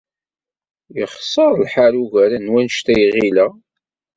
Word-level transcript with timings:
Yexṣer 0.97 1.51
lḥal 1.63 1.93
ugar 2.03 2.31
n 2.37 2.51
wanect 2.51 2.85
ay 2.93 3.01
ɣileɣ. 3.15 3.53